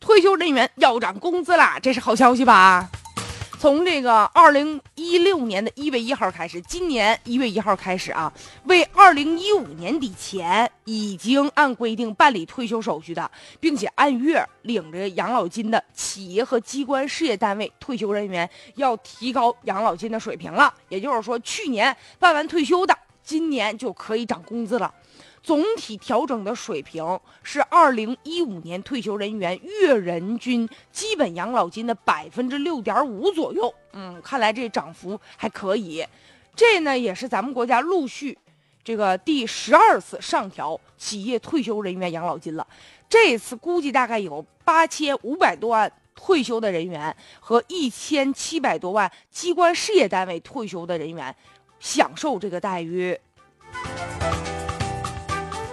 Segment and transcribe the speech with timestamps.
[0.00, 2.88] 退休人员要涨工资啦，这是好消息吧？
[3.60, 8.32] 从这个二零一六年的一月一号开始，今年一月一号开始啊，
[8.66, 20.72] 为二零一五年底前已经按规定办理退休手续的，并且按月领着养老金的企业和机关事业单位退休人员，要提高养老金的水平了。
[20.88, 24.94] 也就是说，去年办完退休的，今年就可以涨工资了。
[25.48, 33.74] 总体调整的水平是二零一五年退休人员月人均基本养老金的百分之六点五左右。
[33.94, 36.04] 嗯，看来这涨幅还可以。
[36.54, 38.36] 这呢也是咱们国家陆续
[38.84, 42.66] 这个第十二次上调企业退休人员养老金了。
[43.08, 51.34] 这次估计大概有八千五百多万退休的人员和一千七百多万机关事业单位退休的人员
[51.80, 53.18] 享受这个待遇。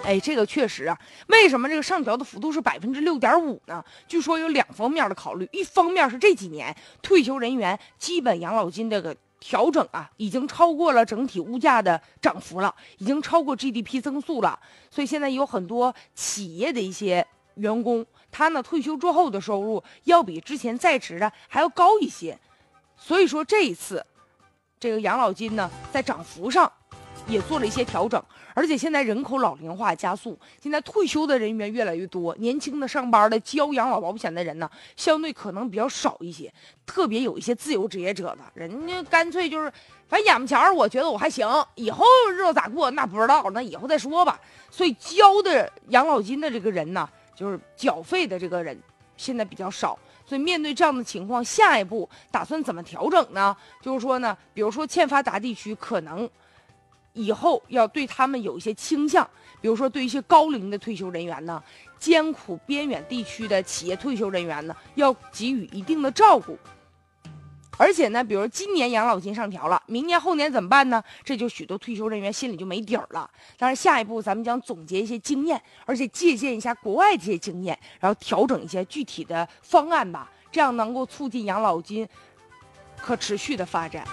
[0.06, 0.98] 哎，这个确实啊。
[1.28, 3.84] 为什么这个上调的幅度是百分之六点五呢？
[4.08, 14.60] 据说有两方面的考虑，一方面是这几年退休人员基本养老金这个调整啊，已经超过了整体物价的涨幅了，已经超过 GDP 增速了。
[14.92, 17.26] 所以现在有很多企业的一些
[17.56, 22.38] 员工，他呢退休之后的收入要比之前在职的还要高一些。
[22.98, 24.06] 所以说这一次，
[24.80, 26.72] 这个养老金呢在涨幅上。
[27.28, 28.22] 也做了一些调整，
[28.54, 36.54] 而且现在人口老龄化加速，现在退休的人员越来越多，年轻的上班的交养老保险的人呢，相对可能比较少一些。
[36.86, 39.72] 特别有一些自由职业者的，人家干脆就是，
[40.08, 44.40] 反正眼巴前儿，我觉得我还行，以后日子咋过那不知道，那以后再说吧。
[44.70, 48.80] 所以交的养老金的这个人呢，就是缴费的这个人
[49.18, 49.98] 现在比较少。
[50.28, 53.56] 所以面对这样的情况，下一步打算怎么调整呢？
[53.82, 56.30] 就是说呢，比如说欠发达地区可能。
[57.16, 59.28] 以后要对他们有一些倾向，
[59.60, 61.64] 比如说对一些高龄的退休人员呢，
[61.98, 66.56] 艰苦边远地区的企业退休人员呢，要给予一定的照顾。
[67.78, 71.04] 而且呢，比如今年养老金上调了，明年后年怎么办呢？
[71.26, 73.30] 这就许多退休人员心里就没底儿了。
[73.58, 82.08] 当然，下一步咱们将总结一些经验，而且借鉴一下国外这些经验，然后调整一些具体的方案吧，这样能够促进养老金
[82.98, 84.08] 可持续的发展。